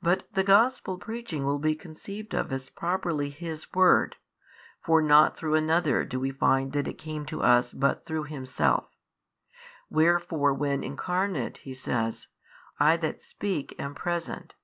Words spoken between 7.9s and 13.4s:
through Himself) wherefore when Incarnate He says, I That